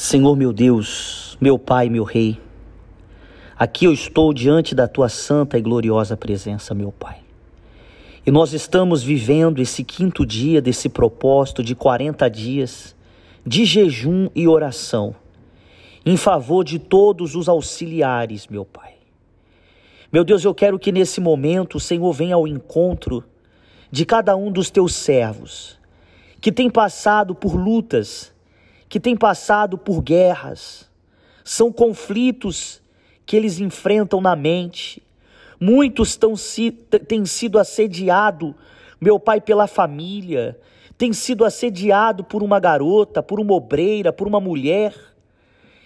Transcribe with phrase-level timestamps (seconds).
[0.00, 2.40] Senhor meu Deus, meu Pai, meu Rei,
[3.58, 7.18] aqui eu estou diante da tua santa e gloriosa presença, meu Pai.
[8.24, 12.94] E nós estamos vivendo esse quinto dia desse propósito de 40 dias
[13.44, 15.16] de jejum e oração
[16.06, 18.94] em favor de todos os auxiliares, meu Pai.
[20.12, 23.24] Meu Deus, eu quero que nesse momento o Senhor venha ao encontro
[23.90, 25.76] de cada um dos teus servos
[26.40, 28.32] que tem passado por lutas
[28.88, 30.88] que têm passado por guerras,
[31.44, 32.82] são conflitos
[33.26, 35.02] que eles enfrentam na mente.
[35.60, 36.34] Muitos tão,
[37.06, 38.54] têm sido assediados,
[39.00, 40.58] meu pai, pela família,
[40.96, 44.94] têm sido assediados por uma garota, por uma obreira, por uma mulher.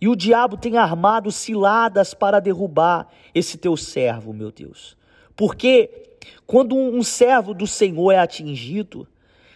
[0.00, 4.96] E o diabo tem armado ciladas para derrubar esse teu servo, meu Deus.
[5.34, 9.06] Porque quando um servo do Senhor é atingido,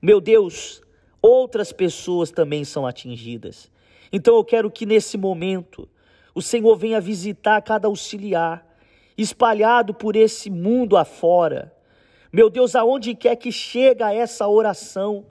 [0.00, 0.82] meu Deus,
[1.26, 3.70] outras pessoas também são atingidas.
[4.12, 5.88] Então eu quero que nesse momento
[6.34, 8.64] o Senhor venha visitar cada auxiliar,
[9.18, 11.74] espalhado por esse mundo afora.
[12.32, 15.26] Meu Deus, aonde quer que chega essa oração,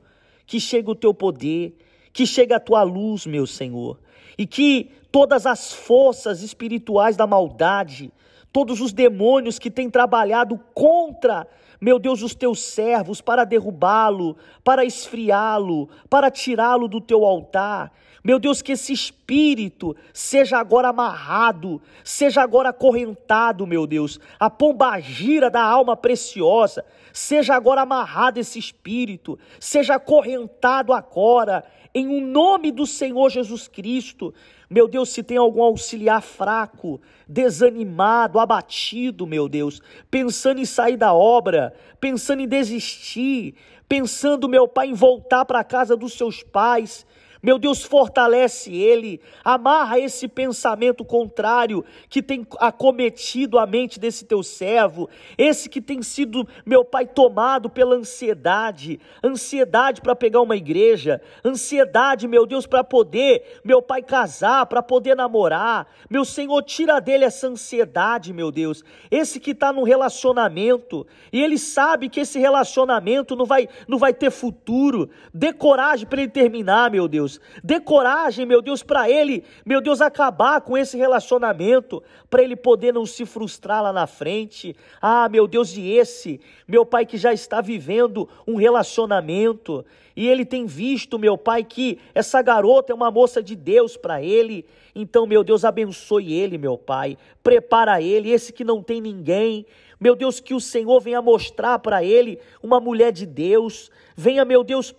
[0.45, 1.77] que chega o teu poder,
[2.11, 3.99] que chega a tua luz, meu Senhor,
[4.37, 8.11] e que todas as forças espirituais da maldade,
[8.51, 11.47] todos os demônios que têm trabalhado contra
[11.79, 17.91] meu Deus, os teus servos para derrubá-lo, para esfriá-lo, para tirá-lo do teu altar.
[18.23, 24.19] Meu Deus, que esse espírito seja agora amarrado, seja agora acorrentado, meu Deus.
[24.39, 31.63] A pombagira da alma preciosa, seja agora amarrado esse espírito, seja acorrentado agora,
[31.95, 34.33] em um nome do Senhor Jesus Cristo.
[34.69, 41.13] Meu Deus, se tem algum auxiliar fraco, desanimado, abatido, meu Deus, pensando em sair da
[41.13, 43.55] obra, pensando em desistir,
[43.87, 47.05] pensando, meu Pai, em voltar para a casa dos seus pais,
[47.45, 54.41] meu Deus, fortalece ele, amarra esse pensamento contrário que tem acometido a mente desse teu
[54.41, 61.21] servo, esse que tem sido, meu Pai, tomado pela ansiedade, ansiedade para pegar uma igreja,
[61.45, 65.87] ansiedade, meu Deus, para poder, meu Pai, casar, para poder namorar.
[66.09, 68.83] Meu Senhor, tira dele essa ansiedade, meu Deus.
[69.11, 74.15] Esse que está num relacionamento e ele sabe que esse relacionamento não vai, não vai
[74.15, 77.34] ter futuro, dê coragem para ele terminar, meu Deus.
[77.63, 82.93] Dê coragem, meu Deus, para ele, meu Deus, acabar com esse relacionamento, para ele poder
[82.93, 84.75] não se frustrar lá na frente.
[85.01, 89.85] Ah, meu Deus, e esse, meu pai que já está vivendo um relacionamento,
[90.15, 94.21] e ele tem visto, meu pai, que essa garota é uma moça de Deus para
[94.21, 94.65] ele.
[94.95, 97.17] Então, meu Deus, abençoe ele, meu pai.
[97.43, 99.65] Prepara ele, esse que não tem ninguém.
[99.99, 103.91] Meu Deus, que o Senhor venha mostrar para ele uma mulher de Deus.
[104.15, 104.95] Venha, meu Deus,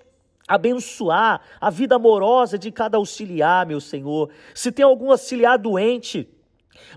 [0.46, 4.30] abençoar a vida amorosa de cada auxiliar, meu Senhor.
[4.54, 6.28] Se tem algum auxiliar doente,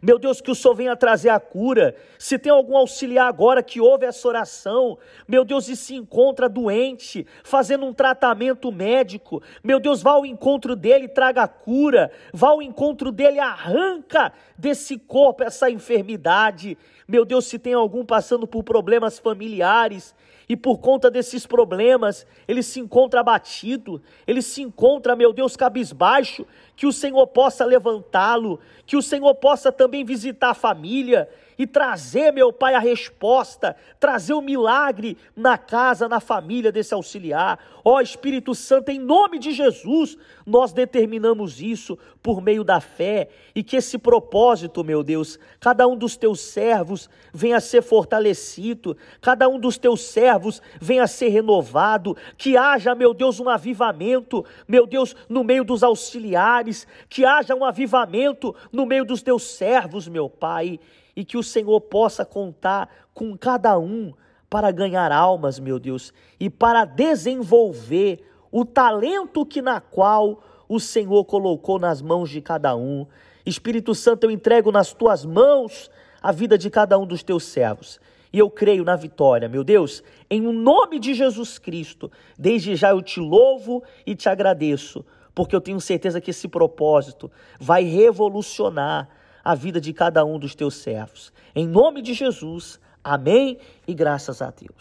[0.02, 1.96] meu Deus, que o Senhor venha trazer a cura.
[2.18, 4.98] Se tem algum auxiliar agora que ouve essa oração,
[5.28, 10.76] meu Deus, e se encontra doente, fazendo um tratamento médico, meu Deus, vá ao encontro
[10.76, 12.12] dele traga a cura.
[12.34, 16.78] Vá ao encontro dele, arranca desse corpo essa enfermidade.
[17.08, 20.16] Meu Deus, se tem algum passando por problemas familiares,
[20.50, 26.44] e por conta desses problemas, ele se encontra abatido, ele se encontra, meu Deus, cabisbaixo,
[26.76, 32.32] que o Senhor possa levantá-lo, que o Senhor possa também visitar a família, e trazer,
[32.32, 37.60] meu Pai, a resposta, trazer o milagre na casa, na família desse auxiliar.
[37.84, 43.62] Ó Espírito Santo, em nome de Jesus, nós determinamos isso por meio da fé e
[43.62, 49.50] que esse propósito, meu Deus, cada um dos teus servos venha a ser fortalecido, cada
[49.50, 54.88] um dos teus servos venha a ser renovado, que haja, meu Deus, um avivamento, meu
[54.88, 60.30] Deus, no meio dos auxiliares, que haja um avivamento no meio dos teus servos, meu
[60.30, 60.80] Pai
[61.20, 64.14] e que o Senhor possa contar com cada um
[64.50, 71.26] para ganhar almas, meu Deus, e para desenvolver o talento que na qual o Senhor
[71.26, 73.06] colocou nas mãos de cada um.
[73.46, 75.92] Espírito Santo, eu entrego nas tuas mãos
[76.22, 78.00] a vida de cada um dos teus servos.
[78.32, 82.10] E eu creio na vitória, meu Deus, em nome de Jesus Cristo.
[82.38, 85.06] Desde já eu te louvo e te agradeço,
[85.36, 87.30] porque eu tenho certeza que esse propósito
[87.60, 89.10] vai revolucionar
[89.50, 91.34] a vida de cada um dos teus servos.
[91.56, 93.58] Em nome de Jesus, amém
[93.88, 94.76] e graças a Deus.